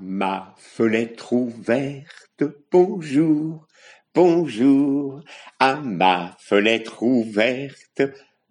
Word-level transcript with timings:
ma 0.00 0.54
fenêtre 0.56 1.32
ouverte, 1.32 2.44
bonjour, 2.70 3.66
bonjour, 4.14 5.22
à 5.58 5.76
ma 5.76 6.36
fenêtre 6.40 7.02
ouverte, 7.02 8.02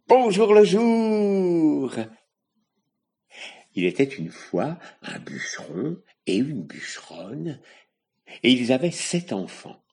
bonjour 0.08 0.54
le 0.54 0.64
jour. 0.64 1.94
Il 3.76 3.86
était 3.86 4.04
une 4.04 4.32
fois 4.32 4.78
un 5.04 5.20
bûcheron 5.20 5.98
et 6.26 6.38
une 6.38 6.64
bûcheronne, 6.64 7.62
et 8.44 8.52
ils 8.52 8.72
avaient 8.72 8.92
sept 8.92 9.32
enfants. 9.32 9.84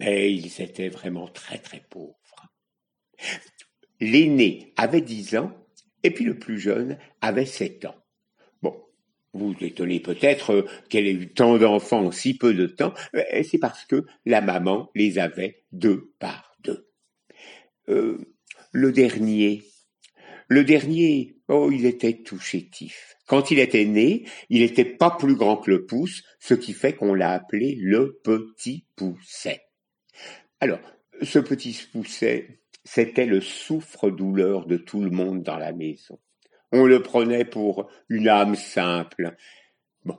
Mais 0.00 0.32
ils 0.32 0.60
étaient 0.60 0.88
vraiment 0.88 1.28
très 1.28 1.58
très 1.58 1.80
pauvres. 1.80 2.14
L'aîné 4.00 4.72
avait 4.76 5.00
dix 5.00 5.36
ans, 5.36 5.52
et 6.02 6.10
puis 6.10 6.24
le 6.24 6.38
plus 6.38 6.58
jeune 6.58 6.98
avait 7.20 7.46
sept 7.46 7.84
ans. 7.84 7.96
Vous 9.34 9.52
vous 9.52 9.64
étonnez 9.64 10.00
peut-être 10.00 10.66
qu'elle 10.88 11.06
ait 11.06 11.12
eu 11.12 11.28
tant 11.28 11.58
d'enfants 11.58 12.06
en 12.06 12.10
si 12.10 12.36
peu 12.36 12.54
de 12.54 12.66
temps, 12.66 12.94
c'est 13.12 13.58
parce 13.58 13.84
que 13.84 14.04
la 14.24 14.40
maman 14.40 14.90
les 14.94 15.18
avait 15.18 15.64
deux 15.72 16.12
par 16.18 16.56
deux. 16.64 16.88
Euh, 17.88 18.18
le 18.72 18.92
dernier, 18.92 19.64
le 20.48 20.64
dernier, 20.64 21.36
oh, 21.48 21.70
il 21.70 21.84
était 21.84 22.22
tout 22.22 22.38
chétif. 22.38 23.16
Quand 23.26 23.50
il 23.50 23.58
était 23.58 23.84
né, 23.84 24.24
il 24.48 24.60
n'était 24.60 24.84
pas 24.86 25.10
plus 25.10 25.34
grand 25.34 25.58
que 25.58 25.70
le 25.70 25.84
pouce, 25.84 26.22
ce 26.38 26.54
qui 26.54 26.72
fait 26.72 26.94
qu'on 26.94 27.12
l'a 27.12 27.32
appelé 27.32 27.76
le 27.78 28.18
petit 28.24 28.86
pousset. 28.96 29.62
Alors, 30.60 30.80
ce 31.22 31.38
petit 31.38 31.78
pousset, 31.92 32.62
c'était 32.84 33.26
le 33.26 33.42
souffre-douleur 33.42 34.66
de 34.66 34.78
tout 34.78 35.02
le 35.02 35.10
monde 35.10 35.42
dans 35.42 35.58
la 35.58 35.72
maison. 35.72 36.18
On 36.72 36.84
le 36.84 37.02
prenait 37.02 37.44
pour 37.44 37.90
une 38.08 38.28
âme 38.28 38.54
simple. 38.54 39.36
Bon, 40.04 40.18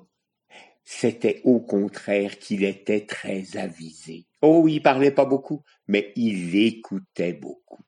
c'était 0.83 1.41
au 1.43 1.59
contraire 1.59 2.39
qu'il 2.39 2.63
était 2.63 3.05
très 3.05 3.57
avisé. 3.57 4.25
Oh, 4.41 4.67
il 4.67 4.81
parlait 4.81 5.11
pas 5.11 5.25
beaucoup, 5.25 5.63
mais 5.87 6.11
il 6.15 6.55
écoutait 6.55 7.33
beaucoup. 7.33 7.83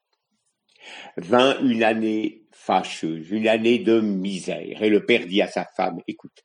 Vint 1.17 1.59
une 1.61 1.83
année 1.83 2.45
fâcheuse, 2.51 3.31
une 3.31 3.47
année 3.47 3.79
de 3.79 4.01
misère, 4.01 4.83
et 4.83 4.89
le 4.89 5.05
père 5.05 5.25
dit 5.25 5.41
à 5.41 5.47
sa 5.47 5.65
femme, 5.65 5.99
écoute, 6.07 6.43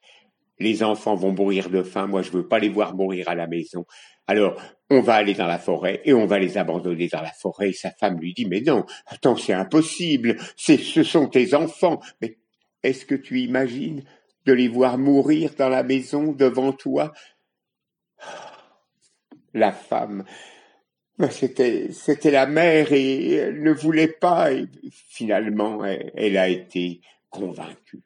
les 0.59 0.83
enfants 0.83 1.15
vont 1.15 1.33
mourir 1.33 1.69
de 1.69 1.83
faim, 1.83 2.07
moi 2.07 2.23
je 2.23 2.31
veux 2.31 2.49
pas 2.49 2.59
les 2.59 2.71
voir 2.71 2.95
mourir 2.95 3.29
à 3.29 3.35
la 3.35 3.47
maison. 3.47 3.85
Alors, 4.27 4.61
on 4.91 5.01
va 5.01 5.15
aller 5.15 5.35
dans 5.35 5.47
la 5.47 5.59
forêt 5.59 6.01
et 6.05 6.15
on 6.15 6.27
va 6.27 6.39
les 6.39 6.59
abandonner 6.59 7.09
dans 7.09 7.23
la 7.23 7.33
forêt. 7.33 7.73
Sa 7.73 7.91
femme 7.91 8.21
lui 8.21 8.35
dit, 8.35 8.47
mais 8.47 8.61
non, 8.61 8.85
attends, 9.07 9.37
c'est 9.37 9.53
impossible, 9.53 10.37
c'est, 10.57 10.79
ce 10.79 11.03
sont 11.03 11.29
tes 11.29 11.55
enfants. 11.55 12.01
Mais 12.21 12.39
est-ce 12.83 13.05
que 13.07 13.15
tu 13.15 13.41
imagines 13.41 14.05
de 14.45 14.53
les 14.53 14.69
voir 14.69 14.99
mourir 14.99 15.53
dans 15.57 15.69
la 15.69 15.83
maison 15.83 16.33
devant 16.33 16.73
toi? 16.73 17.13
La 19.55 19.73
femme, 19.73 20.25
ben, 21.19 21.31
c'était, 21.31 21.91
c'était 21.93 22.31
la 22.31 22.47
mère 22.47 22.93
et 22.93 23.33
elle 23.35 23.63
ne 23.63 23.73
voulait 23.73 24.09
pas 24.09 24.53
et 24.53 24.69
finalement 24.91 25.83
elle, 25.85 26.37
a 26.37 26.49
été 26.49 27.01
convaincue. 27.31 28.03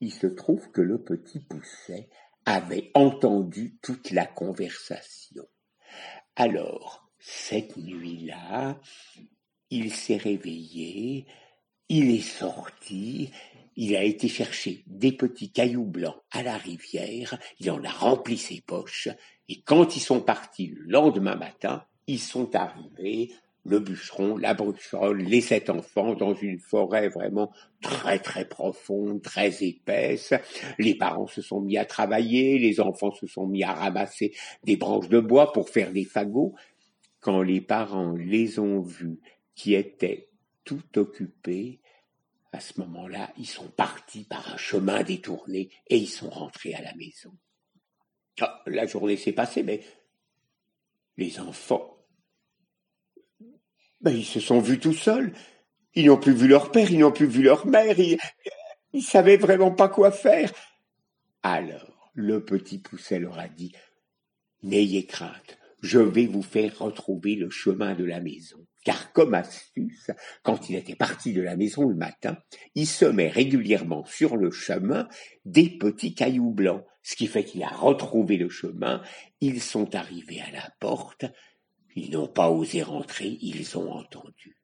Il 0.00 0.12
se 0.12 0.26
trouve 0.26 0.70
que 0.72 0.80
le 0.80 0.98
petit 0.98 1.38
Pousset 1.38 2.08
avait 2.46 2.90
entendu 2.94 3.78
toute 3.82 4.10
la 4.10 4.26
conversation. 4.26 5.46
Alors, 6.36 7.10
cette 7.18 7.76
nuit-là, 7.76 8.80
il 9.70 9.92
s'est 9.92 10.16
réveillé, 10.16 11.26
il 11.88 12.10
est 12.10 12.20
sorti, 12.20 13.30
il 13.76 13.96
a 13.96 14.02
été 14.02 14.28
chercher 14.28 14.82
des 14.86 15.12
petits 15.12 15.52
cailloux 15.52 15.84
blancs 15.84 16.20
à 16.30 16.42
la 16.42 16.56
rivière, 16.56 17.38
il 17.58 17.70
en 17.70 17.82
a 17.84 17.90
rempli 17.90 18.38
ses 18.38 18.60
poches, 18.60 19.08
et 19.48 19.62
quand 19.62 19.96
ils 19.96 20.00
sont 20.00 20.20
partis 20.20 20.66
le 20.66 20.82
lendemain 20.84 21.36
matin, 21.36 21.84
ils 22.06 22.20
sont 22.20 22.54
arrivés, 22.54 23.32
le 23.64 23.78
bûcheron, 23.78 24.36
la 24.36 24.54
bûcheronne, 24.54 25.18
les 25.18 25.40
sept 25.40 25.70
enfants, 25.70 26.14
dans 26.14 26.34
une 26.34 26.58
forêt 26.58 27.08
vraiment 27.08 27.52
très 27.82 28.18
très 28.18 28.46
profonde, 28.46 29.22
très 29.22 29.62
épaisse. 29.62 30.32
Les 30.78 30.94
parents 30.94 31.26
se 31.26 31.42
sont 31.42 31.60
mis 31.60 31.76
à 31.76 31.84
travailler, 31.84 32.58
les 32.58 32.80
enfants 32.80 33.12
se 33.12 33.26
sont 33.26 33.46
mis 33.46 33.62
à 33.62 33.72
ramasser 33.72 34.32
des 34.64 34.76
branches 34.76 35.08
de 35.08 35.20
bois 35.20 35.52
pour 35.52 35.68
faire 35.68 35.92
des 35.92 36.04
fagots. 36.04 36.54
Quand 37.20 37.42
les 37.42 37.60
parents 37.60 38.12
les 38.12 38.58
ont 38.58 38.80
vus, 38.80 39.20
qui 39.54 39.74
étaient 39.74 40.30
tout 40.64 40.82
occupés, 40.96 41.80
à 42.52 42.60
ce 42.60 42.80
moment-là, 42.80 43.30
ils 43.36 43.46
sont 43.46 43.68
partis 43.68 44.24
par 44.24 44.54
un 44.54 44.56
chemin 44.56 45.02
détourné 45.02 45.70
et 45.88 45.98
ils 45.98 46.08
sont 46.08 46.30
rentrés 46.30 46.74
à 46.74 46.82
la 46.82 46.94
maison. 46.94 47.36
Ah, 48.40 48.62
la 48.66 48.86
journée 48.86 49.16
s'est 49.16 49.32
passée, 49.32 49.62
mais 49.62 49.82
les 51.18 51.40
enfants 51.40 51.99
ben, 54.00 54.14
ils 54.14 54.24
se 54.24 54.40
sont 54.40 54.60
vus 54.60 54.78
tout 54.78 54.94
seuls. 54.94 55.32
Ils 55.94 56.06
n'ont 56.06 56.16
plus 56.16 56.32
vu 56.32 56.48
leur 56.48 56.70
père, 56.70 56.90
ils 56.90 56.98
n'ont 56.98 57.12
plus 57.12 57.26
vu 57.26 57.42
leur 57.42 57.66
mère, 57.66 57.98
ils, 57.98 58.18
ils 58.92 59.02
savaient 59.02 59.36
vraiment 59.36 59.72
pas 59.72 59.88
quoi 59.88 60.12
faire. 60.12 60.52
Alors, 61.42 62.10
le 62.14 62.44
petit 62.44 62.78
Pousset 62.78 63.18
leur 63.18 63.38
a 63.38 63.48
dit, 63.48 63.72
N'ayez 64.62 65.06
crainte, 65.06 65.58
je 65.82 65.98
vais 65.98 66.26
vous 66.26 66.42
faire 66.42 66.78
retrouver 66.78 67.34
le 67.34 67.50
chemin 67.50 67.94
de 67.94 68.04
la 68.04 68.20
maison. 68.20 68.66
Car 68.84 69.12
comme 69.12 69.34
astuce, 69.34 70.10
quand 70.42 70.70
il 70.70 70.76
était 70.76 70.94
parti 70.94 71.32
de 71.32 71.42
la 71.42 71.56
maison 71.56 71.88
le 71.88 71.94
matin, 71.94 72.38
il 72.74 72.86
semait 72.86 73.28
régulièrement 73.28 74.04
sur 74.04 74.36
le 74.36 74.50
chemin 74.50 75.08
des 75.44 75.68
petits 75.68 76.14
cailloux 76.14 76.50
blancs, 76.50 76.84
ce 77.02 77.16
qui 77.16 77.26
fait 77.26 77.44
qu'il 77.44 77.62
a 77.62 77.68
retrouvé 77.68 78.36
le 78.36 78.48
chemin, 78.48 79.02
ils 79.40 79.62
sont 79.62 79.94
arrivés 79.94 80.40
à 80.40 80.50
la 80.50 80.70
porte, 80.80 81.26
ils 81.96 82.10
n'ont 82.10 82.28
pas 82.28 82.50
osé 82.50 82.82
rentrer, 82.82 83.38
ils 83.40 83.76
ont 83.76 83.92
entendu. 83.92 84.60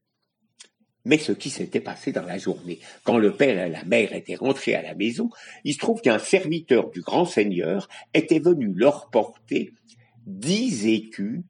Mais 1.07 1.19
ce 1.19 1.31
qui 1.31 1.51
s'était 1.51 1.81
passé 1.81 2.11
dans 2.11 2.25
la 2.25 2.37
journée, 2.37 2.81
quand 3.05 3.17
le 3.17 3.33
père 3.33 3.65
et 3.65 3.71
la 3.71 3.85
mère 3.85 4.13
étaient 4.13 4.35
rentrés 4.35 4.75
à 4.75 4.83
la 4.83 4.97
maison, 4.97 5.31
il 5.63 5.73
se 5.73 5.79
trouve 5.79 6.01
qu'un 6.01 6.19
serviteur 6.19 6.91
du 6.91 7.01
grand 7.01 7.25
seigneur 7.25 7.89
était 8.13 8.41
venu 8.41 8.73
leur 8.75 9.09
porter 9.11 9.73
dix 10.27 10.89
écus, 10.89 11.43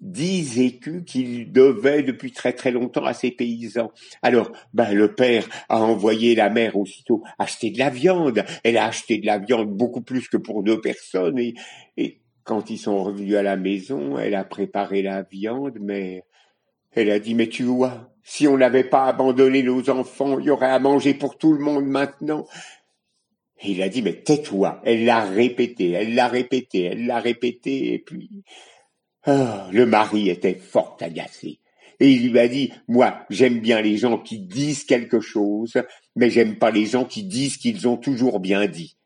dix 0.00 0.58
écus 0.60 1.04
qu'il 1.06 1.52
devait 1.52 2.02
depuis 2.02 2.32
très 2.32 2.52
très 2.52 2.72
longtemps 2.72 3.04
à 3.04 3.14
ses 3.14 3.30
paysans. 3.30 3.92
Alors, 4.20 4.50
ben, 4.74 4.92
le 4.92 5.14
père 5.14 5.48
a 5.68 5.80
envoyé 5.80 6.34
la 6.34 6.50
mère 6.50 6.76
aussitôt 6.76 7.22
acheter 7.38 7.70
de 7.70 7.78
la 7.78 7.90
viande. 7.90 8.44
Elle 8.64 8.78
a 8.78 8.86
acheté 8.86 9.18
de 9.18 9.26
la 9.26 9.38
viande 9.38 9.70
beaucoup 9.70 10.02
plus 10.02 10.28
que 10.28 10.36
pour 10.36 10.64
deux 10.64 10.80
personnes 10.80 11.38
et, 11.38 11.54
et 11.96 12.20
quand 12.46 12.70
ils 12.70 12.78
sont 12.78 13.02
revenus 13.02 13.36
à 13.36 13.42
la 13.42 13.56
maison, 13.56 14.18
elle 14.18 14.36
a 14.36 14.44
préparé 14.44 15.02
la 15.02 15.22
viande, 15.22 15.78
mais 15.80 16.24
elle 16.92 17.10
a 17.10 17.18
dit, 17.18 17.34
mais 17.34 17.48
tu 17.48 17.64
vois, 17.64 18.14
si 18.22 18.46
on 18.46 18.56
n'avait 18.56 18.84
pas 18.84 19.06
abandonné 19.06 19.62
nos 19.62 19.90
enfants, 19.90 20.38
il 20.38 20.46
y 20.46 20.50
aurait 20.50 20.70
à 20.70 20.78
manger 20.78 21.12
pour 21.12 21.36
tout 21.36 21.52
le 21.52 21.58
monde 21.58 21.86
maintenant. 21.86 22.46
Et 23.60 23.72
il 23.72 23.82
a 23.82 23.88
dit, 23.88 24.00
mais 24.00 24.22
tais-toi. 24.22 24.80
Elle 24.84 25.04
l'a 25.04 25.24
répété, 25.24 25.90
elle 25.90 26.14
l'a 26.14 26.28
répété, 26.28 26.84
elle 26.84 27.06
l'a 27.06 27.20
répété, 27.20 27.92
et 27.92 27.98
puis... 27.98 28.30
Ah, 29.24 29.68
le 29.72 29.86
mari 29.86 30.28
était 30.28 30.54
fort 30.54 30.96
agacé. 31.00 31.58
Et 31.98 32.12
il 32.12 32.30
lui 32.30 32.38
a 32.38 32.46
dit, 32.46 32.72
moi, 32.86 33.26
j'aime 33.28 33.58
bien 33.58 33.80
les 33.80 33.96
gens 33.96 34.18
qui 34.18 34.38
disent 34.38 34.84
quelque 34.84 35.18
chose, 35.18 35.72
mais 36.14 36.30
j'aime 36.30 36.58
pas 36.58 36.70
les 36.70 36.86
gens 36.86 37.04
qui 37.04 37.24
disent 37.24 37.56
qu'ils 37.56 37.88
ont 37.88 37.96
toujours 37.96 38.38
bien 38.38 38.66
dit. 38.66 38.96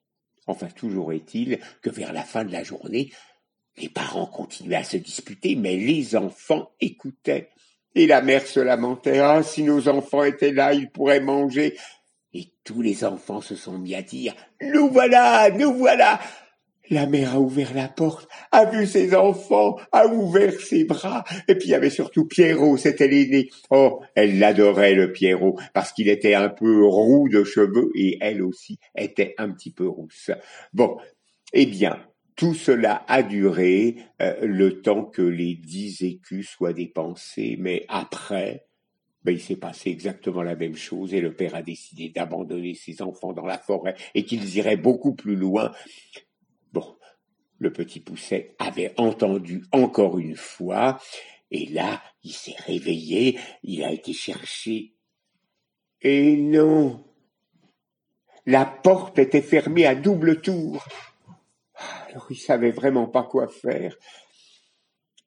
Enfin, 0.51 0.69
toujours 0.69 1.13
est-il 1.13 1.59
que 1.83 1.91
vers 1.91 2.13
la 2.13 2.23
fin 2.23 2.45
de 2.45 2.53
la 2.53 2.63
journée, 2.63 3.13
les 3.79 3.89
parents 3.89 4.27
continuaient 4.27 4.77
à 4.77 4.85
se 4.85 4.97
disputer, 4.97 5.57
mais 5.57 5.77
les 5.77 6.17
enfants 6.17 6.71
écoutaient. 6.81 7.51
Et 7.95 8.07
la 8.07 8.23
mère 8.23 8.47
se 8.47 8.61
lamentait, 8.61 9.19
ah, 9.19 9.43
si 9.43 9.63
nos 9.63 9.89
enfants 9.89 10.23
étaient 10.23 10.53
là, 10.53 10.75
ils 10.75 10.91
pourraient 10.91 11.21
manger. 11.21 11.77
Et 12.33 12.53
tous 12.63 12.83
les 12.83 13.05
enfants 13.05 13.41
se 13.41 13.57
sont 13.57 13.79
mis 13.79 13.95
à 13.95 14.03
dire, 14.03 14.35
nous 14.61 14.89
voilà, 14.91 15.51
nous 15.51 15.75
voilà. 15.75 16.21
La 16.91 17.07
mère 17.07 17.37
a 17.37 17.41
ouvert 17.41 17.73
la 17.75 17.89
porte, 17.89 18.29
a 18.51 18.65
vu 18.65 18.85
ses 18.85 19.15
enfants, 19.15 19.77
a 19.93 20.09
ouvert 20.09 20.61
ses 20.61 20.85
bras, 20.85 21.25
et 21.47 21.55
puis 21.55 21.69
il 21.69 21.71
y 21.71 21.75
avait 21.75 21.89
surtout 21.89 22.27
Pierrot, 22.27 22.77
c'était 22.77 23.07
l'aîné. 23.07 23.49
Oh, 23.71 24.01
elle 24.17 24.39
l'adorait 24.39 24.95
le 24.95 25.13
Pierrot, 25.13 25.57
parce 25.73 25.93
qu'il 25.93 26.09
était 26.09 26.35
un 26.35 26.49
peu 26.49 26.85
roux 26.85 27.29
de 27.29 27.45
cheveux, 27.45 27.91
et 27.95 28.19
elle 28.21 28.43
aussi 28.43 28.79
était 28.97 29.35
un 29.39 29.51
petit 29.51 29.71
peu 29.71 29.87
rousse. 29.87 30.33
Bon, 30.73 30.99
eh 31.53 31.67
bien, 31.67 32.05
tout 32.35 32.55
cela 32.55 33.05
a 33.07 33.23
duré 33.23 33.97
euh, 34.21 34.35
le 34.43 34.81
temps 34.83 35.05
que 35.05 35.23
les 35.23 35.55
dix 35.55 36.03
écus 36.03 36.49
soient 36.49 36.73
dépensés, 36.73 37.57
mais 37.59 37.85
après, 37.89 38.67
ben, 39.23 39.33
il 39.33 39.41
s'est 39.41 39.57
passé 39.57 39.91
exactement 39.91 40.43
la 40.43 40.57
même 40.57 40.77
chose 40.77 41.13
et 41.13 41.21
le 41.21 41.35
père 41.35 41.55
a 41.55 41.63
décidé 41.63 42.09
d'abandonner 42.09 42.75
ses 42.75 43.03
enfants 43.03 43.35
dans 43.35 43.45
la 43.45 43.59
forêt 43.59 43.95
et 44.15 44.25
qu'ils 44.25 44.57
iraient 44.57 44.79
beaucoup 44.79 45.15
plus 45.15 45.37
loin. 45.37 45.73
Le 47.61 47.73
petit 47.73 48.01
Pousset 48.01 48.57
avait 48.59 48.95
entendu 48.97 49.63
encore 49.71 50.19
une 50.19 50.35
fois 50.35 50.99
et 51.51 51.67
là, 51.67 52.03
il 52.25 52.33
s'est 52.33 52.57
réveillé, 52.67 53.39
il 53.63 53.85
a 53.85 53.93
été 53.93 54.13
cherché. 54.13 54.95
Et 56.01 56.37
non, 56.37 57.05
la 58.47 58.65
porte 58.65 59.19
était 59.19 59.43
fermée 59.43 59.87
à 59.87 59.95
double 59.95 60.41
tour. 60.41 60.85
Alors 62.09 62.27
ils 62.31 62.39
savaient 62.39 62.71
vraiment 62.71 63.07
pas 63.07 63.25
quoi 63.25 63.47
faire. 63.47 63.97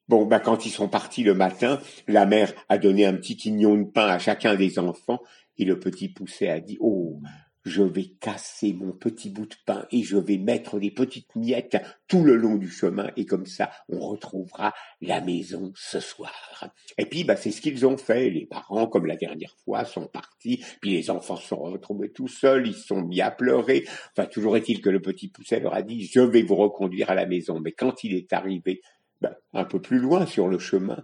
Bon, 0.07 0.25
ben 0.25 0.39
quand 0.39 0.65
ils 0.65 0.71
sont 0.71 0.89
partis 0.89 1.23
le 1.23 1.33
matin, 1.33 1.79
la 2.07 2.25
mère 2.25 2.53
a 2.67 2.77
donné 2.77 3.05
un 3.05 3.13
petit 3.13 3.37
quignon 3.37 3.75
de 3.75 3.83
pain 3.83 4.07
à 4.07 4.19
chacun 4.19 4.55
des 4.55 4.79
enfants 4.79 5.21
et 5.57 5.65
le 5.65 5.79
petit 5.79 6.09
poussé 6.09 6.49
a 6.49 6.59
dit 6.59 6.77
Oh, 6.81 7.19
je 7.65 7.81
vais 7.81 8.05
casser 8.19 8.73
mon 8.73 8.91
petit 8.91 9.29
bout 9.29 9.45
de 9.45 9.55
pain 9.65 9.85
et 9.91 10.03
je 10.03 10.17
vais 10.17 10.37
mettre 10.37 10.79
des 10.79 10.91
petites 10.91 11.35
miettes 11.35 11.77
tout 12.07 12.23
le 12.23 12.35
long 12.35 12.55
du 12.55 12.69
chemin 12.69 13.09
et 13.15 13.25
comme 13.25 13.45
ça 13.45 13.71
on 13.89 13.99
retrouvera 13.99 14.73
la 15.01 15.21
maison 15.21 15.71
ce 15.75 15.99
soir. 15.99 16.69
Et 16.97 17.05
puis 17.05 17.23
bah 17.23 17.35
c'est 17.35 17.51
ce 17.51 17.61
qu'ils 17.61 17.85
ont 17.85 17.97
fait. 17.97 18.29
Les 18.29 18.45
parents, 18.45 18.87
comme 18.87 19.05
la 19.05 19.15
dernière 19.15 19.55
fois, 19.63 19.85
sont 19.85 20.07
partis. 20.07 20.63
Puis 20.81 20.91
les 20.91 21.09
enfants 21.09 21.37
se 21.37 21.47
sont 21.47 21.61
retrouvés 21.61 22.11
tout 22.11 22.27
seuls. 22.27 22.67
Ils 22.67 22.75
se 22.75 22.87
sont 22.87 23.01
mis 23.01 23.21
à 23.21 23.31
pleurer. 23.31 23.85
Enfin 24.11 24.27
toujours 24.27 24.57
est-il 24.57 24.81
que 24.81 24.89
le 24.89 25.01
petit 25.01 25.29
pousset 25.29 25.59
leur 25.59 25.73
a 25.73 25.81
dit 25.81 26.05
je 26.05 26.21
vais 26.21 26.43
vous 26.43 26.55
reconduire 26.55 27.09
à 27.09 27.15
la 27.15 27.25
maison. 27.25 27.59
Mais 27.59 27.71
quand 27.71 28.03
il 28.03 28.13
est 28.13 28.33
arrivé 28.33 28.81
bah, 29.21 29.37
un 29.53 29.63
peu 29.63 29.81
plus 29.81 29.99
loin 29.99 30.25
sur 30.25 30.47
le 30.49 30.59
chemin, 30.59 31.03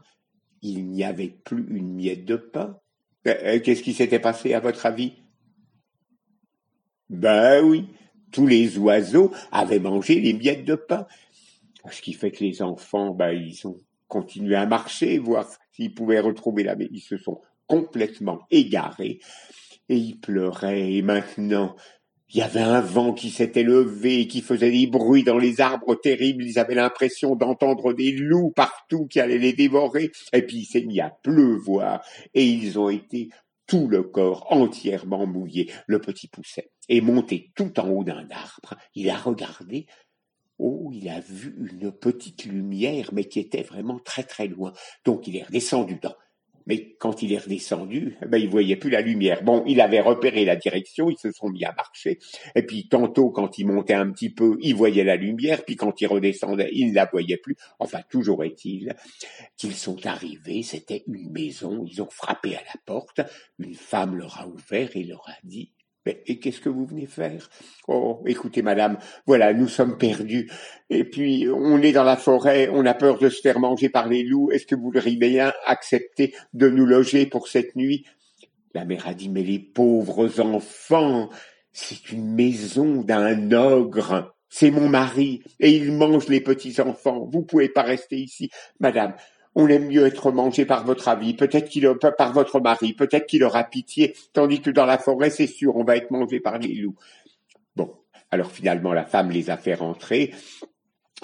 il 0.62 0.90
n'y 0.90 1.04
avait 1.04 1.30
plus 1.30 1.66
une 1.70 1.96
miette 1.96 2.26
de 2.26 2.36
pain. 2.36 2.78
Euh, 3.28 3.36
euh, 3.44 3.60
qu'est-ce 3.60 3.84
qui 3.84 3.94
s'était 3.94 4.20
passé 4.20 4.54
à 4.54 4.60
votre 4.60 4.86
avis? 4.86 5.14
Ben 7.10 7.64
oui, 7.64 7.88
tous 8.32 8.48
les 8.48 8.78
oiseaux 8.78 9.32
avaient 9.52 9.80
mangé 9.80 10.20
les 10.20 10.34
miettes 10.34 10.66
de 10.66 10.76
pain. 10.76 11.08
Ce 11.92 12.02
qui 12.02 12.14
fait 12.14 12.32
que 12.32 12.44
les 12.44 12.62
enfants, 12.62 13.12
ben, 13.12 13.32
ils 13.32 13.66
ont 13.66 13.78
continué 14.08 14.56
à 14.56 14.66
marcher, 14.66 15.18
voir 15.18 15.48
s'ils 15.72 15.94
pouvaient 15.94 16.20
retrouver 16.20 16.64
la 16.64 16.76
Ils 16.80 17.00
se 17.00 17.18
sont 17.18 17.42
complètement 17.68 18.42
égarés 18.52 19.20
et 19.88 19.96
ils 19.96 20.20
pleuraient. 20.20 20.92
Et 20.94 21.02
maintenant, 21.02 21.76
il 22.32 22.38
y 22.38 22.42
avait 22.42 22.60
un 22.60 22.82
vent 22.82 23.14
qui 23.14 23.32
s'était 23.32 23.64
levé, 23.64 24.28
qui 24.28 24.42
faisait 24.42 24.72
des 24.72 24.88
bruits 24.88 25.24
dans 25.24 25.38
les 25.38 25.62
arbres 25.62 25.96
terribles. 25.96 26.44
Ils 26.44 26.60
avaient 26.60 26.76
l'impression 26.76 27.36
d'entendre 27.36 27.94
des 27.94 28.12
loups 28.12 28.52
partout 28.52 29.08
qui 29.08 29.20
allaient 29.20 29.40
les 29.40 29.54
dévorer. 29.54 30.12
Et 30.34 30.44
puis 30.44 30.58
il 30.58 30.66
s'est 30.66 30.84
mis 30.84 31.00
à 31.00 31.10
pleuvoir 31.10 32.04
et 32.36 32.46
ils 32.46 32.78
ont 32.78 32.90
été 32.90 33.30
tout 33.69 33.88
le 33.88 34.01
corps 34.01 34.48
entièrement 34.51 35.27
mouillé. 35.27 35.71
Le 35.86 36.01
petit 36.01 36.27
pousset 36.27 36.71
est 36.89 37.01
monté 37.01 37.51
tout 37.56 37.80
en 37.80 37.88
haut 37.88 38.04
d'un 38.04 38.27
arbre. 38.31 38.75
Il 38.95 39.10
a 39.10 39.18
regardé. 39.18 39.86
Oh, 40.57 40.89
il 40.92 41.07
a 41.07 41.19
vu 41.21 41.56
une 41.57 41.92
petite 41.92 42.45
lumière, 42.45 43.12
mais 43.13 43.25
qui 43.25 43.39
était 43.39 43.63
vraiment 43.63 44.00
très 44.00 44.24
très 44.24 44.48
loin. 44.48 44.74
Donc 45.06 45.27
il 45.27 45.38
est 45.38 45.44
redescendu 45.44 45.95
dedans. 45.95 46.16
Mais 46.68 46.96
quand 47.00 47.22
il 47.22 47.34
est 47.34 47.38
redescendu, 47.38 48.18
eh 48.22 48.26
ben, 48.28 48.38
il 48.38 48.50
voyait 48.50 48.76
plus 48.76 48.90
la 48.90 49.02
lumière. 49.02 49.44
Bon, 49.44 49.64
il 49.66 49.82
avait 49.82 50.00
repéré 50.00 50.46
la 50.46 50.56
direction, 50.56 51.10
ils 51.10 51.18
se 51.18 51.32
sont 51.32 51.50
mis 51.50 51.66
à 51.66 51.74
marcher. 51.74 52.20
Et 52.56 52.64
puis 52.64 52.88
tantôt, 52.88 53.30
quand 53.30 53.58
il 53.58 53.68
montait 53.68 53.94
un 53.94 54.12
petit 54.12 54.30
peu, 54.30 54.58
il 54.62 54.76
voyait 54.76 55.04
la 55.04 55.16
lumière. 55.16 55.64
Puis 55.66 55.76
quand 55.76 56.02
il 56.02 56.08
redescendait, 56.08 56.70
il 56.74 56.90
ne 56.90 56.96
la 56.96 57.06
voyait 57.06 57.38
plus. 57.38 57.56
Enfin, 57.80 58.00
toujours 58.10 58.44
est-il 58.44 58.96
qu'ils 59.58 59.76
sont 59.76 60.06
arrivés. 60.06 60.64
C'était 60.64 61.04
une 61.08 61.32
maison. 61.32 61.86
Ils 61.86 62.02
ont 62.02 62.10
frappé 62.10 62.56
à 62.56 62.62
la 62.62 62.80
porte. 62.86 63.22
Une 63.58 63.76
femme 63.76 64.16
leur 64.16 64.40
a 64.40 64.48
ouvert 64.48 64.90
et 64.96 65.04
leur 65.04 65.28
a 65.28 65.36
dit 65.44 65.72
et 66.06 66.40
qu'est-ce 66.40 66.62
que 66.62 66.69
vous 66.69 66.86
venez 66.86 67.06
faire? 67.06 67.50
Oh, 67.88 68.22
écoutez, 68.25 68.62
madame, 68.62 68.98
voilà, 69.25 69.54
nous 69.54 69.68
sommes 69.68 69.98
perdus. 69.98 70.50
Et 70.90 71.04
puis, 71.04 71.48
on 71.54 71.81
est 71.81 71.92
dans 71.92 72.04
la 72.04 72.18
forêt, 72.18 72.69
on 72.72 72.86
a 72.86 72.94
peur 72.94 73.19
de 73.19 73.30
se 73.30 73.42
faire 73.42 73.60
manger 73.60 73.90
par 73.90 74.07
les 74.07 74.24
loups. 74.24 74.51
Est-ce 74.51 74.66
que 74.66 74.75
vous 74.75 74.86
voudriez 74.92 75.18
bien 75.18 75.54
accepter 75.66 76.34
de 76.54 76.69
nous 76.69 76.86
loger 76.86 77.25
pour 77.25 77.48
cette 77.48 77.75
nuit? 77.75 78.06
La 78.74 78.86
mère 78.86 79.07
a 79.07 79.13
dit, 79.13 79.30
mais 79.30 79.44
les 79.44 79.60
pauvres 79.60 80.40
enfants, 80.40 81.30
c'est 81.72 82.12
une 82.12 82.34
maison 82.34 83.01
d'un 83.01 83.51
ogre. 83.51 84.36
C'est 84.51 84.72
mon 84.72 84.90
mari, 84.90 85.44
et 85.60 85.69
il 85.69 85.92
mange 85.92 86.28
les 86.28 86.42
petits 86.42 86.81
enfants. 86.81 87.30
Vous 87.31 87.44
pouvez 87.44 87.69
pas 87.69 87.84
rester 87.84 88.18
ici. 88.18 88.50
Madame, 88.80 89.13
on 89.60 89.68
aime 89.68 89.88
mieux 89.88 90.06
être 90.06 90.32
mangé 90.32 90.66
par 90.66 90.86
votre 90.86 91.10
avis, 91.10 91.34
peut-être 91.34 91.68
qu'il 91.68 91.86
par 92.18 92.32
votre 92.32 92.62
mari, 92.62 92.94
peut-être 92.94 93.26
qu'il 93.26 93.44
aura 93.44 93.66
pitié, 93.66 94.16
tandis 94.32 94.62
que 94.62 94.70
dans 94.70 94.86
la 94.86 94.98
forêt, 94.98 95.30
c'est 95.30 95.48
sûr, 95.48 95.76
on 95.76 95.84
va 95.84 95.98
être 95.98 96.12
mangé 96.12 96.40
par 96.40 96.58
les 96.60 96.74
loups. 96.74 96.96
Bon, 97.76 97.94
alors 98.32 98.52
finalement, 98.52 98.94
la 98.94 99.06
femme 99.06 99.32
les 99.32 99.50
a 99.50 99.58
fait 99.58 99.74
rentrer, 99.74 100.34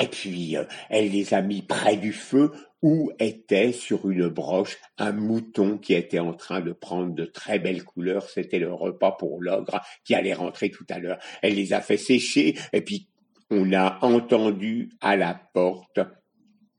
et 0.02 0.08
puis 0.08 0.58
euh, 0.58 0.66
elle 0.90 1.12
les 1.12 1.34
a 1.34 1.42
mis 1.42 1.62
près 1.62 1.96
du 1.96 2.12
feu 2.12 2.52
où 2.82 3.10
était 3.20 3.72
sur 3.72 4.10
une 4.10 4.28
broche 4.28 4.78
un 4.98 5.14
mouton 5.14 5.78
qui 5.78 5.94
était 5.94 6.20
en 6.20 6.34
train 6.34 6.60
de 6.60 6.74
prendre 6.74 7.16
de 7.16 7.24
très 7.24 7.58
belles 7.58 7.86
couleurs. 7.86 8.30
C'était 8.30 8.60
le 8.60 8.72
repas 8.74 9.14
pour 9.14 9.42
l'ogre 9.42 9.82
qui 10.04 10.14
allait 10.14 10.34
rentrer 10.34 10.70
tout 10.70 10.86
à 10.90 11.00
l'heure. 11.00 11.20
Elle 11.42 11.56
les 11.56 11.72
a 11.72 11.80
fait 11.80 11.98
sécher, 11.98 12.56
et 12.74 12.82
puis 12.82 13.08
on 13.50 13.72
a 13.72 13.98
entendu 14.02 14.90
à 15.00 15.16
la 15.16 15.40
porte 15.54 16.02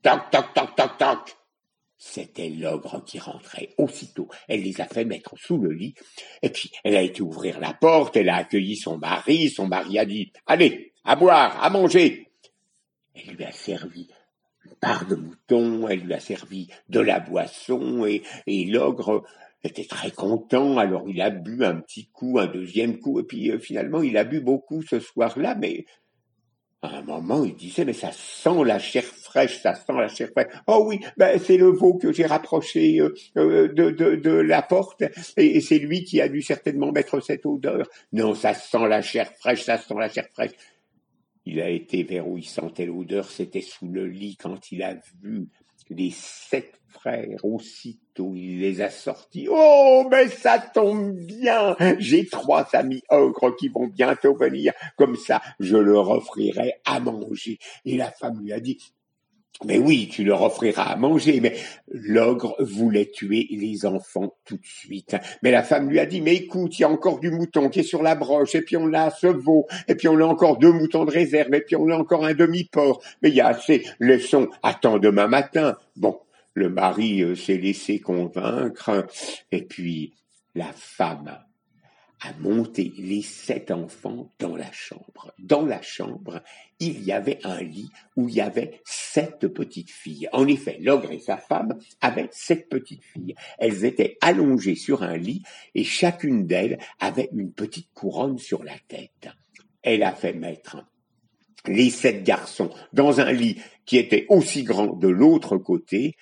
Toc, 0.03 0.29
toc, 0.31 0.53
toc, 0.53 0.75
toc, 0.75 0.97
toc. 0.97 1.36
C'était 2.09 2.49
l'ogre 2.49 3.03
qui 3.05 3.19
rentrait 3.19 3.73
aussitôt. 3.77 4.29
Elle 4.47 4.63
les 4.63 4.79
a 4.79 4.85
fait 4.85 5.03
mettre 5.03 5.37
sous 5.37 5.57
le 5.57 5.73
lit, 5.73 5.93
et 6.41 6.49
puis 6.49 6.71
elle 6.85 6.95
a 6.95 7.01
été 7.01 7.21
ouvrir 7.21 7.59
la 7.59 7.73
porte, 7.73 8.15
elle 8.15 8.29
a 8.29 8.37
accueilli 8.37 8.77
son 8.77 8.97
mari, 8.97 9.49
son 9.49 9.67
mari 9.67 9.99
a 9.99 10.05
dit 10.05 10.31
Allez, 10.45 10.93
à 11.03 11.17
boire, 11.17 11.61
à 11.61 11.69
manger. 11.69 12.29
Elle 13.13 13.35
lui 13.35 13.43
a 13.43 13.51
servi 13.51 14.07
une 14.65 14.75
part 14.75 15.05
de 15.05 15.15
mouton, 15.15 15.87
elle 15.89 15.99
lui 15.99 16.13
a 16.13 16.19
servi 16.21 16.69
de 16.87 17.01
la 17.01 17.19
boisson, 17.19 18.05
et, 18.05 18.23
l'ogre 18.65 19.25
était 19.63 19.85
très 19.85 20.11
content, 20.11 20.77
alors 20.77 21.09
il 21.09 21.21
a 21.21 21.29
bu 21.29 21.65
un 21.65 21.81
petit 21.81 22.07
coup, 22.07 22.39
un 22.39 22.47
deuxième 22.47 22.99
coup, 22.99 23.19
et 23.19 23.23
puis 23.23 23.51
euh, 23.51 23.59
finalement 23.59 24.01
il 24.01 24.15
a 24.15 24.23
bu 24.23 24.39
beaucoup 24.39 24.81
ce 24.81 24.99
soir-là, 24.99 25.55
mais 25.55 25.85
à 26.81 26.97
un 26.97 27.01
moment, 27.01 27.43
il 27.43 27.55
disait, 27.55 27.85
mais 27.85 27.93
ça 27.93 28.11
sent 28.11 28.63
la 28.63 28.79
chair 28.79 29.03
ça 29.45 29.75
sent 29.75 29.93
la 29.93 30.07
chair 30.07 30.29
fraîche. 30.29 30.47
Oh 30.67 30.85
oui, 30.87 30.99
ben, 31.17 31.39
c'est 31.39 31.57
le 31.57 31.67
veau 31.67 31.95
que 31.95 32.11
j'ai 32.11 32.25
rapproché 32.25 32.99
euh, 32.99 33.13
euh, 33.37 33.67
de, 33.67 34.31
la 34.31 34.61
porte, 34.61 35.03
et, 35.35 35.61
c'est 35.61 35.79
lui 35.79 36.03
qui 36.03 36.21
a 36.21 36.29
dû 36.29 36.41
certainement 36.41 36.91
mettre 36.91 37.19
cette 37.19 37.45
odeur. 37.45 37.87
Non, 38.13 38.33
ça 38.33 38.53
sent 38.53 38.87
la 38.87 39.01
chair 39.01 39.31
fraîche, 39.39 39.63
ça 39.63 39.77
sent 39.77 39.95
la 39.97 40.09
chair 40.09 40.27
fraîche. 40.33 40.51
Il 41.45 41.61
a 41.61 41.69
été 41.69 42.03
vers 42.03 42.27
où 42.27 42.37
il 42.37 42.45
sentait 42.45 42.85
l'odeur, 42.85 43.29
c'était 43.29 43.61
sous 43.61 43.87
le 43.87 44.05
lit 44.05 44.37
quand 44.37 44.71
il 44.71 44.83
a 44.83 44.95
vu 45.21 45.47
les 45.89 46.11
sept 46.11 46.73
frères, 46.89 47.43
aussitôt 47.43 48.33
il 48.35 48.59
les 48.59 48.81
a 48.81 48.89
sortis. 48.89 49.47
Oh, 49.49 50.07
mais 50.09 50.27
ça 50.27 50.59
tombe 50.59 51.13
bien 51.15 51.75
J'ai 51.99 52.25
trois 52.25 52.67
amis 52.73 53.01
ogres 53.09 53.55
qui 53.55 53.69
vont 53.69 53.87
bientôt 53.87 54.35
venir. 54.35 54.73
Comme 54.97 55.15
ça, 55.15 55.41
je 55.59 55.77
leur 55.77 56.09
offrirai 56.09 56.73
à 56.85 56.99
manger. 56.99 57.59
Et 57.85 57.97
la 57.97 58.11
femme 58.11 58.41
lui 58.41 58.53
a 58.53 58.59
dit, 58.59 58.77
mais 59.65 59.79
oui, 59.79 60.07
tu 60.11 60.23
leur 60.23 60.43
offriras 60.43 60.83
à 60.83 60.95
manger, 60.95 61.39
mais 61.41 61.55
l'ogre 61.91 62.55
voulait 62.59 63.09
tuer 63.09 63.47
les 63.49 63.85
enfants 63.87 64.35
tout 64.45 64.57
de 64.57 64.65
suite. 64.65 65.15
Mais 65.41 65.49
la 65.49 65.63
femme 65.63 65.89
lui 65.89 65.99
a 65.99 66.05
dit, 66.05 66.21
mais 66.21 66.35
écoute, 66.35 66.77
il 66.77 66.83
y 66.83 66.85
a 66.85 66.89
encore 66.89 67.19
du 67.19 67.31
mouton 67.31 67.69
qui 67.69 67.79
est 67.79 67.83
sur 67.83 68.03
la 68.03 68.13
broche, 68.13 68.53
et 68.53 68.61
puis 68.61 68.77
on 68.77 68.93
a 68.93 69.09
ce 69.09 69.27
veau, 69.27 69.65
et 69.87 69.95
puis 69.95 70.07
on 70.07 70.19
a 70.19 70.25
encore 70.25 70.57
deux 70.57 70.71
moutons 70.71 71.05
de 71.05 71.11
réserve, 71.11 71.53
et 71.55 71.61
puis 71.61 71.75
on 71.75 71.89
a 71.89 71.95
encore 71.95 72.25
un 72.25 72.35
demi-porc. 72.35 73.01
Mais 73.21 73.29
il 73.29 73.35
y 73.35 73.41
a 73.41 73.47
assez, 73.47 73.83
laissons, 73.99 74.47
attends 74.61 74.99
demain 74.99 75.27
matin. 75.27 75.75
Bon, 75.95 76.19
le 76.53 76.69
mari 76.69 77.23
euh, 77.23 77.35
s'est 77.35 77.57
laissé 77.57 77.99
convaincre, 77.99 79.07
et 79.51 79.63
puis 79.63 80.13
la 80.53 80.71
femme 80.73 81.37
monté 82.39 82.93
les 82.97 83.21
sept 83.21 83.71
enfants 83.71 84.31
dans 84.39 84.55
la 84.55 84.71
chambre. 84.71 85.33
Dans 85.39 85.65
la 85.65 85.81
chambre, 85.81 86.41
il 86.79 87.03
y 87.03 87.11
avait 87.11 87.39
un 87.43 87.61
lit 87.61 87.89
où 88.15 88.27
il 88.27 88.35
y 88.35 88.41
avait 88.41 88.81
sept 88.85 89.47
petites 89.47 89.91
filles. 89.91 90.27
En 90.31 90.47
effet, 90.47 90.77
l'ogre 90.81 91.11
et 91.11 91.19
sa 91.19 91.37
femme 91.37 91.77
avaient 92.01 92.29
sept 92.31 92.69
petites 92.69 93.03
filles. 93.03 93.35
Elles 93.59 93.85
étaient 93.85 94.17
allongées 94.21 94.75
sur 94.75 95.03
un 95.03 95.17
lit 95.17 95.43
et 95.75 95.83
chacune 95.83 96.47
d'elles 96.47 96.79
avait 96.99 97.29
une 97.33 97.53
petite 97.53 97.89
couronne 97.93 98.37
sur 98.37 98.63
la 98.63 98.77
tête. 98.87 99.29
Elle 99.83 100.03
a 100.03 100.13
fait 100.13 100.33
mettre 100.33 100.83
les 101.67 101.89
sept 101.89 102.23
garçons 102.23 102.71
dans 102.93 103.19
un 103.19 103.31
lit 103.31 103.61
qui 103.85 103.97
était 103.97 104.25
aussi 104.29 104.63
grand 104.63 104.87
de 104.87 105.07
l'autre 105.07 105.57
côté. 105.57 106.15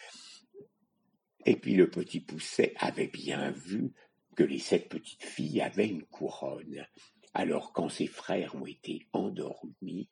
Et 1.45 1.55
puis 1.55 1.75
le 1.75 1.89
petit 1.89 2.19
pousset 2.19 2.73
avait 2.79 3.07
bien 3.07 3.51
vu 3.51 3.93
que 4.35 4.43
les 4.43 4.59
sept 4.59 4.89
petites 4.89 5.23
filles 5.23 5.61
avaient 5.61 5.87
une 5.87 6.05
couronne. 6.05 6.85
Alors 7.33 7.73
quand 7.73 7.89
ses 7.89 8.07
frères 8.07 8.55
ont 8.55 8.65
été 8.65 9.07
endormis, 9.13 10.09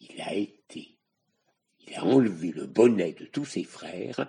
il 0.00 0.20
a 0.20 0.34
été, 0.34 0.98
il 1.86 1.94
a 1.94 2.04
enlevé 2.04 2.50
le 2.50 2.66
bonnet 2.66 3.12
de 3.12 3.26
tous 3.26 3.44
ses 3.44 3.64
frères, 3.64 4.28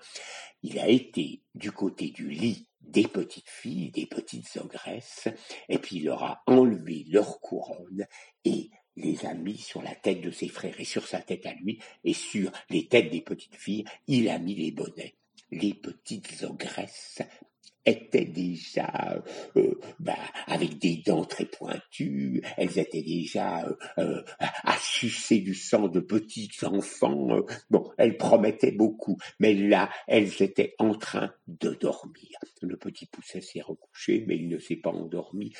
il 0.61 0.79
a 0.79 0.87
été 0.87 1.41
du 1.53 1.71
côté 1.71 2.09
du 2.09 2.29
lit 2.29 2.67
des 2.81 3.07
petites 3.07 3.49
filles, 3.49 3.91
des 3.91 4.05
petites 4.05 4.57
ogresses, 4.57 5.27
et 5.69 5.79
puis 5.79 5.97
il 5.97 6.05
leur 6.05 6.23
a 6.23 6.43
enlevé 6.47 7.05
leur 7.09 7.39
couronne 7.39 8.05
et 8.45 8.69
les 8.95 9.25
a 9.25 9.33
mis 9.33 9.57
sur 9.57 9.81
la 9.81 9.95
tête 9.95 10.21
de 10.21 10.31
ses 10.31 10.47
frères 10.47 10.79
et 10.79 10.85
sur 10.85 11.07
sa 11.07 11.19
tête 11.19 11.45
à 11.45 11.53
lui 11.53 11.79
et 12.03 12.13
sur 12.13 12.51
les 12.69 12.87
têtes 12.87 13.11
des 13.11 13.21
petites 13.21 13.55
filles, 13.55 13.85
il 14.07 14.29
a 14.29 14.39
mis 14.39 14.55
les 14.55 14.71
bonnets. 14.71 15.15
Les 15.51 15.73
petites 15.73 16.43
ogresses 16.43 17.21
étaient 17.85 18.25
déjà 18.25 19.21
euh, 19.55 19.79
bah, 19.99 20.17
avec 20.47 20.79
des 20.79 20.97
dents 21.05 21.25
très 21.25 21.45
pointues, 21.45 22.41
elles 22.57 22.79
étaient 22.79 23.03
déjà 23.03 23.65
euh, 23.65 23.75
euh 23.99 24.21
sucer 24.79 25.39
du 25.39 25.53
sang 25.53 25.87
de 25.87 25.99
petits 25.99 26.51
enfants. 26.63 27.37
Euh, 27.37 27.41
bon, 27.69 27.91
elles 27.97 28.17
promettaient 28.17 28.71
beaucoup, 28.71 29.17
mais 29.39 29.53
là, 29.53 29.89
elles 30.07 30.41
étaient 30.41 30.75
en 30.79 30.93
train 30.93 31.31
de 31.47 31.71
dormir. 31.73 32.39
Le 32.61 32.77
petit 32.77 33.05
pousset 33.05 33.41
s'est 33.41 33.61
recouché, 33.61 34.23
mais 34.27 34.37
il 34.37 34.47
ne 34.47 34.57
s'est 34.57 34.75
pas 34.75 34.91
endormi. 34.91 35.53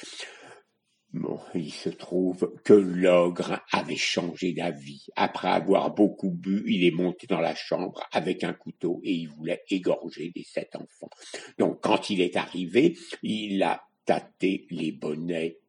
Bon, 1.15 1.39
il 1.53 1.72
se 1.72 1.88
trouve 1.88 2.53
que 2.65 2.74
l'ogre 2.74 3.62
avait 3.72 3.95
changé 3.95 4.51
d'avis. 4.51 5.07
Après 5.15 5.48
avoir 5.48 5.95
beaucoup 5.95 6.29
bu, 6.29 6.65
il 6.67 6.84
est 6.84 6.91
monté 6.91 7.25
dans 7.25 7.39
la 7.39 7.55
chambre 7.55 8.05
avec 8.12 8.43
un 8.43 8.51
couteau 8.51 9.00
et 9.01 9.13
il 9.13 9.29
voulait 9.29 9.63
égorger 9.69 10.34
les 10.36 10.43
sept 10.43 10.75
enfants. 10.75 11.10
Donc, 11.57 11.79
quand 11.81 12.10
il 12.10 12.19
est 12.19 12.36
arrivé, 12.36 12.98
il 13.24 13.63
a 13.63 13.81
tâté 14.03 14.67
les 14.69 14.91
bonnets 14.91 15.60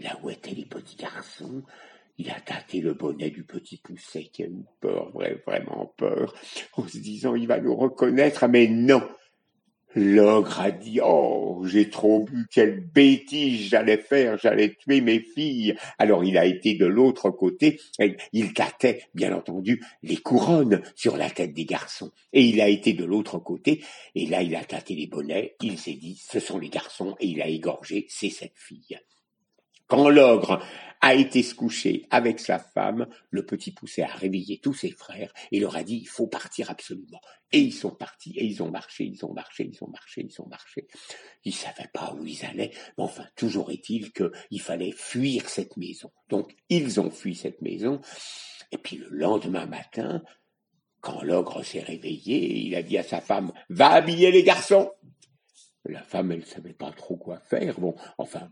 là 0.00 0.18
où 0.24 0.30
étaient 0.30 0.56
les 0.56 0.66
petits 0.66 0.96
garçons. 0.96 1.62
Il 2.18 2.30
a 2.30 2.40
tâté 2.40 2.80
le 2.80 2.94
bonnet 2.94 3.30
du 3.30 3.44
petit 3.44 3.76
pousset 3.76 4.24
qui 4.24 4.42
a 4.42 4.46
eu 4.46 4.64
peur, 4.80 5.12
vraiment 5.46 5.94
peur, 5.96 6.34
en 6.72 6.88
se 6.88 6.98
disant 6.98 7.36
il 7.36 7.46
va 7.46 7.60
nous 7.60 7.76
reconnaître, 7.76 8.48
mais 8.48 8.66
non, 8.66 9.02
L'ogre 9.94 10.60
a 10.60 10.70
dit 10.70 11.00
Oh, 11.02 11.62
j'ai 11.66 11.88
trop 11.88 12.24
bu, 12.24 12.46
quelle 12.50 12.80
bêtise 12.80 13.68
j'allais 13.68 13.98
faire, 13.98 14.38
j'allais 14.38 14.74
tuer 14.74 15.00
mes 15.00 15.20
filles. 15.20 15.76
Alors 15.98 16.24
il 16.24 16.36
a 16.36 16.44
été 16.44 16.74
de 16.74 16.86
l'autre 16.86 17.30
côté, 17.30 17.80
il 18.32 18.52
tâtait, 18.54 19.04
bien 19.14 19.34
entendu, 19.34 19.82
les 20.02 20.16
couronnes 20.16 20.82
sur 20.96 21.16
la 21.16 21.30
tête 21.30 21.54
des 21.54 21.64
garçons. 21.64 22.10
Et 22.32 22.42
il 22.42 22.60
a 22.60 22.68
été 22.68 22.92
de 22.92 23.04
l'autre 23.04 23.38
côté, 23.38 23.82
et 24.14 24.26
là 24.26 24.42
il 24.42 24.56
a 24.56 24.64
tâté 24.64 24.94
les 24.94 25.06
bonnets, 25.06 25.54
il 25.62 25.78
s'est 25.78 25.94
dit 25.94 26.20
Ce 26.28 26.40
sont 26.40 26.58
les 26.58 26.70
garçons, 26.70 27.14
et 27.20 27.26
il 27.26 27.40
a 27.40 27.48
égorgé 27.48 28.06
ces 28.08 28.30
sept 28.30 28.52
filles. 28.56 28.98
Quand 29.86 30.08
l'ogre 30.08 30.62
a 31.00 31.14
été 31.14 31.42
se 31.42 31.54
coucher 31.54 32.06
avec 32.10 32.40
sa 32.40 32.58
femme, 32.58 33.06
le 33.28 33.44
petit 33.44 33.72
poussé 33.72 34.02
a 34.02 34.06
réveillé 34.06 34.58
tous 34.58 34.72
ses 34.72 34.90
frères 34.90 35.34
et 35.52 35.60
leur 35.60 35.76
a 35.76 35.82
dit 35.82 35.96
il 35.96 36.08
faut 36.08 36.26
partir 36.26 36.70
absolument. 36.70 37.20
Et 37.52 37.58
ils 37.58 37.74
sont 37.74 37.90
partis 37.90 38.32
et 38.38 38.44
ils 38.46 38.62
ont 38.62 38.70
marché, 38.70 39.04
ils 39.04 39.22
ont 39.22 39.34
marché, 39.34 39.70
ils 39.70 39.84
ont 39.84 39.88
marché, 39.88 40.26
ils 40.26 40.40
ont 40.40 40.46
marché. 40.46 40.86
Ils 41.44 41.54
savaient 41.54 41.90
pas 41.92 42.14
où 42.14 42.24
ils 42.24 42.44
allaient, 42.46 42.70
mais 42.96 43.04
enfin 43.04 43.26
toujours 43.36 43.70
est-il 43.70 44.12
qu'il 44.12 44.60
fallait 44.62 44.92
fuir 44.92 45.48
cette 45.50 45.76
maison. 45.76 46.10
Donc 46.30 46.56
ils 46.70 46.98
ont 47.00 47.10
fui 47.10 47.34
cette 47.34 47.60
maison. 47.60 48.00
Et 48.72 48.78
puis 48.78 48.96
le 48.96 49.10
lendemain 49.10 49.66
matin, 49.66 50.22
quand 51.02 51.22
l'ogre 51.22 51.62
s'est 51.62 51.80
réveillé, 51.82 52.60
il 52.60 52.74
a 52.74 52.82
dit 52.82 52.96
à 52.96 53.02
sa 53.02 53.20
femme 53.20 53.52
va 53.68 53.90
habiller 53.90 54.32
les 54.32 54.42
garçons. 54.42 54.90
La 55.86 56.02
femme, 56.02 56.32
elle 56.32 56.46
savait 56.46 56.72
pas 56.72 56.92
trop 56.92 57.16
quoi 57.16 57.38
faire. 57.40 57.78
Bon, 57.78 57.94
enfin, 58.16 58.48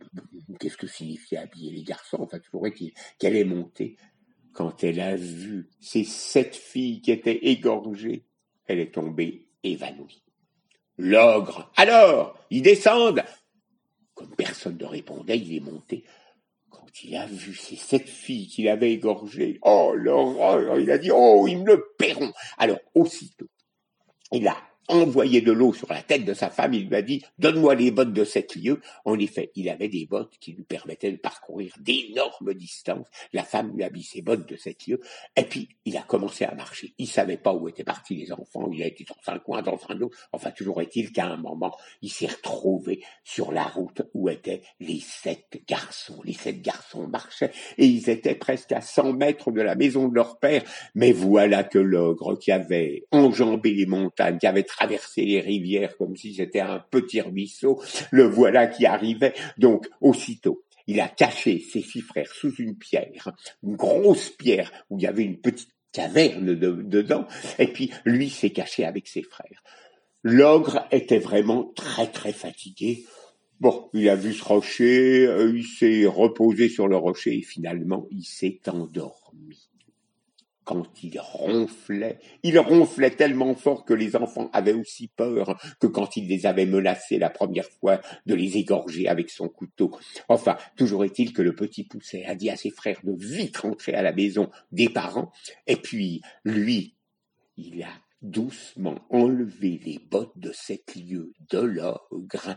qu'est-ce 0.61 0.77
que 0.77 0.87
signifiait 0.87 1.39
habiller 1.39 1.73
les 1.73 1.83
garçons? 1.83 2.19
Enfin, 2.21 2.39
toujours 2.39 2.67
est-il 2.67 2.93
qu'elle 3.19 3.37
est 3.37 3.45
montée. 3.45 3.97
Quand 4.53 4.85
elle 4.85 5.01
a 5.01 5.17
vu 5.17 5.71
ces 5.81 6.05
sept 6.05 6.55
filles 6.55 7.01
qui 7.01 7.11
étaient 7.11 7.47
égorgées, 7.47 8.27
elle 8.67 8.81
est 8.81 8.95
tombée 8.95 9.49
évanouie. 9.63 10.23
L'ogre, 10.99 11.73
alors, 11.77 12.39
ils 12.51 12.61
descendent. 12.61 13.25
Comme 14.13 14.37
personne 14.37 14.77
ne 14.77 14.85
répondait, 14.85 15.39
il 15.39 15.57
est 15.57 15.61
monté. 15.61 16.05
Quand 16.69 17.03
il 17.03 17.17
a 17.17 17.27
vu 17.27 17.55
ces 17.55 17.77
sept 17.77 18.07
filles 18.07 18.47
qu'il 18.47 18.69
avait 18.69 18.93
égorgées, 18.93 19.59
oh 19.63 19.95
l'horreur, 19.97 20.79
il 20.79 20.91
a 20.91 20.99
dit, 20.99 21.11
oh, 21.11 21.47
ils 21.49 21.59
me 21.59 21.65
le 21.65 21.87
paieront. 21.97 22.33
Alors, 22.59 22.79
aussitôt, 22.95 23.49
il 24.33 24.47
a 24.47 24.59
envoyé 24.93 25.41
de 25.41 25.53
l'eau 25.53 25.73
sur 25.73 25.93
la 25.93 26.03
tête 26.03 26.25
de 26.25 26.35
sa 26.35 26.51
femme, 26.51 26.75
il 26.75 26.89
lui 26.89 26.97
a 26.97 27.03
dit 27.03 27.23
Donne-moi 27.39 27.75
les 27.75 27.91
bottes 27.91 28.13
de 28.13 28.25
sept 28.25 28.55
lieues. 28.55 28.81
En 29.05 29.19
effet, 29.19 29.51
il 29.55 29.69
avait 29.69 29.89
des 29.89 30.07
bottes 30.07 30.37
qui 30.41 30.53
lui 30.53 30.65
permettaient 30.65 31.13
de 31.13 31.17
parcourir 31.17 31.75
d'énormes 31.81 32.55
distances. 32.55 33.07
La 33.33 33.43
femme 33.43 33.73
lui 33.75 33.85
a 33.85 33.91
mis 33.91 34.03
ses 34.03 34.23
bottes 34.23 34.49
de 34.49 34.57
sept 34.57 34.87
lieues, 34.87 35.01
et 35.37 35.45
puis 35.45 35.69
il 35.85 35.97
a 35.97 36.03
commencé 36.03 36.45
à 36.45 36.55
marcher. 36.55 36.95
Il 36.99 37.09
savait 37.09 37.37
pas 37.37 37.53
où 37.53 37.69
étaient 37.69 37.85
partis 37.85 38.15
les 38.15 38.33
enfants, 38.33 38.71
il 38.73 38.83
a 38.83 38.87
été 38.87 39.05
dans 39.05 39.33
un 39.33 39.39
coin, 39.39 39.63
dans 39.63 39.79
un 39.89 40.01
autre. 40.01 40.17
Enfin, 40.33 40.51
toujours 40.51 40.81
est-il 40.81 41.13
qu'à 41.13 41.27
un 41.27 41.37
moment, 41.37 41.77
il 42.03 42.11
s'est 42.11 42.27
retrouvé 42.27 43.03
sur 43.25 43.53
la 43.53 43.65
route 43.65 44.03
où 44.15 44.29
étaient 44.29 44.63
les 44.81 45.01
sept 45.01 45.63
garçons. 45.67 46.21
Les 46.25 46.35
sept 46.35 46.61
garçons 46.63 47.07
marchaient, 47.09 47.53
et 47.79 47.87
ils 47.87 48.11
étaient 48.11 48.35
presque 48.35 48.73
à 48.73 48.81
cent 48.81 49.13
mètres 49.13 49.51
de 49.51 49.63
la 49.63 49.75
maison 49.75 50.09
de 50.09 50.15
leur 50.15 50.39
père. 50.39 50.63
Mais 50.95 51.13
voilà 51.13 51.65
que 51.65 51.79
l'ogre 51.79 52.39
qui 52.39 52.53
avait 52.53 53.05
enjambé 53.11 53.73
les 53.73 53.87
montagnes, 53.87 54.39
qui 54.39 54.47
avait 54.47 54.63
traverser 54.83 55.25
les 55.25 55.41
rivières 55.41 55.97
comme 55.97 56.17
si 56.17 56.35
c'était 56.35 56.61
un 56.61 56.81
petit 56.91 57.21
ruisseau, 57.21 57.81
le 58.11 58.25
voilà 58.25 58.67
qui 58.67 58.85
arrivait. 58.85 59.33
Donc, 59.59 59.89
aussitôt, 60.01 60.65
il 60.89 61.01
a 61.01 61.09
caché 61.09 61.61
ses 61.61 61.83
six 61.83 62.01
frères 62.01 62.33
sous 62.33 62.53
une 62.57 62.77
pierre, 62.77 63.31
une 63.63 63.77
grosse 63.77 64.31
pierre 64.31 64.73
où 64.91 64.99
il 64.99 65.05
y 65.05 65.07
avait 65.07 65.23
une 65.23 65.41
petite 65.41 65.71
caverne 65.93 66.55
dedans, 66.57 67.29
et 67.59 67.69
puis 67.69 67.93
lui 68.05 68.29
s'est 68.29 68.51
caché 68.51 68.85
avec 68.85 69.07
ses 69.07 69.23
frères. 69.23 69.63
L'ogre 70.25 70.85
était 70.91 71.19
vraiment 71.19 71.73
très 71.77 72.09
très 72.09 72.33
fatigué. 72.33 73.05
Bon, 73.61 73.89
il 73.93 74.09
a 74.09 74.17
vu 74.17 74.33
ce 74.33 74.43
rocher, 74.43 75.27
euh, 75.27 75.53
il 75.55 75.65
s'est 75.65 76.07
reposé 76.07 76.69
sur 76.69 76.89
le 76.89 76.97
rocher 76.97 77.37
et 77.37 77.43
finalement 77.43 78.09
il 78.11 78.25
s'est 78.25 78.61
endormi 78.67 79.71
quand 80.65 81.03
il 81.03 81.19
ronflait, 81.19 82.19
il 82.43 82.59
ronflait 82.59 83.11
tellement 83.11 83.55
fort 83.55 83.85
que 83.85 83.95
les 83.95 84.17
enfants 84.17 84.51
avaient 84.53 84.73
aussi 84.73 85.09
peur 85.09 85.61
que 85.81 85.87
quand 85.87 86.17
il 86.17 86.29
les 86.29 86.47
avait 86.47 86.67
menacés 86.67 87.19
la 87.19 87.31
première 87.31 87.69
fois 87.81 88.01
de 88.27 88.35
les 88.35 88.57
égorger 88.59 89.09
avec 89.09 89.31
son 89.31 89.49
couteau. 89.49 89.97
Enfin, 90.29 90.57
toujours 90.77 91.05
est-il 91.05 91.33
que 91.33 91.43
le 91.43 91.55
petit 91.55 91.85
pousset 91.85 92.25
a 92.25 92.35
dit 92.35 92.51
à 92.51 92.57
ses 92.57 92.71
frères 92.71 93.01
de 93.03 93.13
vite 93.13 93.57
rentrer 93.59 93.95
à 93.95 94.03
la 94.03 94.13
maison 94.13 94.51
des 94.71 94.89
parents, 94.89 95.33
et 95.67 95.77
puis 95.77 96.21
lui, 96.45 96.97
il 97.57 97.83
a 97.83 97.93
doucement 98.23 98.99
enlevé 99.11 99.81
les 99.85 99.99
bottes 99.99 100.39
de 100.39 100.53
sept 100.53 100.95
lieues 100.95 101.33
de 101.51 101.59
l'ogre, 101.59 102.57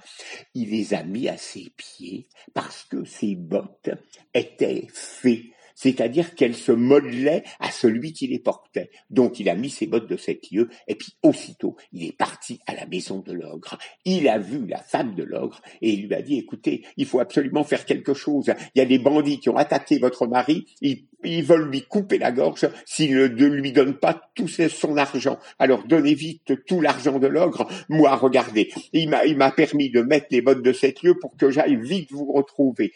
il 0.53 0.69
les 0.69 0.93
a 0.93 1.03
mis 1.03 1.27
à 1.27 1.37
ses 1.37 1.71
pieds 1.75 2.27
parce 2.53 2.83
que 2.85 3.03
ces 3.03 3.35
bottes 3.35 3.89
étaient 4.33 4.87
faites 4.93 5.54
c'est-à-dire 5.75 6.35
qu'elle 6.35 6.55
se 6.55 6.71
modelait 6.71 7.43
à 7.59 7.69
celui 7.69 8.13
qui 8.13 8.27
les 8.27 8.39
portait. 8.39 8.89
Donc 9.09 9.39
il 9.39 9.49
a 9.49 9.55
mis 9.55 9.69
ses 9.69 9.85
bottes 9.85 10.09
de 10.09 10.17
sept 10.17 10.49
lieues, 10.51 10.69
et 10.87 10.95
puis 10.95 11.13
aussitôt 11.21 11.75
il 11.91 12.05
est 12.05 12.17
parti 12.17 12.59
à 12.65 12.73
la 12.73 12.85
maison 12.87 13.19
de 13.19 13.33
l'ogre. 13.33 13.77
Il 14.05 14.27
a 14.27 14.39
vu 14.39 14.65
la 14.65 14.79
femme 14.79 15.15
de 15.15 15.23
l'ogre, 15.23 15.61
et 15.81 15.91
il 15.91 16.07
lui 16.07 16.15
a 16.15 16.21
dit, 16.21 16.37
écoutez, 16.37 16.83
il 16.97 17.05
faut 17.05 17.19
absolument 17.19 17.63
faire 17.63 17.85
quelque 17.85 18.13
chose. 18.13 18.51
Il 18.73 18.79
y 18.79 18.81
a 18.81 18.85
des 18.85 18.99
bandits 18.99 19.39
qui 19.39 19.49
ont 19.49 19.57
attaqué 19.57 19.99
votre 19.99 20.27
mari, 20.27 20.65
ils, 20.81 21.05
veulent 21.43 21.69
lui 21.69 21.81
couper 21.81 22.17
la 22.19 22.31
gorge 22.31 22.67
s'il 22.85 23.15
ne 23.15 23.25
lui 23.25 23.71
donne 23.71 23.97
pas 23.97 24.21
tout 24.35 24.47
son 24.47 24.97
argent. 24.97 25.39
Alors 25.59 25.83
donnez 25.85 26.13
vite 26.13 26.65
tout 26.65 26.81
l'argent 26.81 27.19
de 27.19 27.27
l'ogre. 27.27 27.67
Moi, 27.89 28.15
regardez, 28.15 28.71
il 28.93 29.09
m'a, 29.09 29.25
il 29.25 29.35
m'a 29.35 29.51
permis 29.51 29.89
de 29.89 30.01
mettre 30.01 30.27
les 30.29 30.41
bottes 30.41 30.61
de 30.61 30.71
sept 30.71 31.01
lieues 31.01 31.17
pour 31.19 31.35
que 31.35 31.49
j'aille 31.49 31.77
vite 31.77 32.11
vous 32.11 32.31
retrouver. 32.31 32.93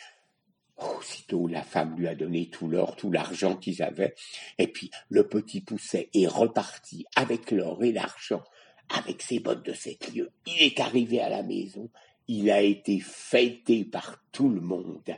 Aussitôt, 0.79 1.47
la 1.47 1.61
femme 1.61 1.97
lui 1.97 2.07
a 2.07 2.15
donné 2.15 2.49
tout 2.49 2.67
l'or, 2.67 2.95
tout 2.95 3.11
l'argent 3.11 3.55
qu'ils 3.55 3.83
avaient, 3.83 4.15
et 4.57 4.67
puis 4.67 4.89
le 5.09 5.27
petit 5.27 5.61
pousset 5.61 6.09
est 6.13 6.27
reparti 6.27 7.05
avec 7.15 7.51
l'or 7.51 7.83
et 7.83 7.91
l'argent, 7.91 8.43
avec 8.89 9.21
ses 9.21 9.39
bottes 9.39 9.65
de 9.65 9.73
sept 9.73 10.13
lieues. 10.13 10.31
Il 10.47 10.61
est 10.61 10.79
arrivé 10.79 11.19
à 11.19 11.29
la 11.29 11.43
maison, 11.43 11.89
il 12.27 12.49
a 12.49 12.61
été 12.61 12.99
fêté 12.99 13.83
par 13.83 14.23
tout 14.31 14.49
le 14.49 14.61
monde, 14.61 15.17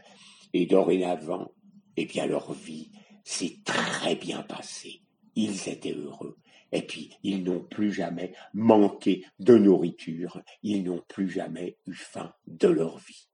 et 0.54 0.66
dorénavant, 0.66 1.52
eh 1.96 2.06
bien 2.06 2.26
leur 2.26 2.54
vie 2.54 2.92
s'est 3.24 3.58
très 3.64 4.16
bien 4.16 4.42
passée. 4.42 5.02
Ils 5.36 5.70
étaient 5.70 5.94
heureux. 5.94 6.38
Et 6.72 6.82
puis, 6.82 7.12
ils 7.24 7.44
n'ont 7.44 7.60
plus 7.60 7.92
jamais 7.92 8.34
manqué 8.54 9.26
de 9.40 9.58
nourriture, 9.58 10.42
ils 10.64 10.84
n'ont 10.84 11.04
plus 11.08 11.30
jamais 11.30 11.78
eu 11.86 11.94
faim 11.94 12.34
de 12.48 12.70
leur 12.70 12.98
vie. 12.98 13.28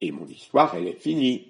Et 0.00 0.12
mon 0.12 0.26
histoire, 0.26 0.74
elle 0.74 0.88
est 0.88 1.00
finie. 1.00 1.48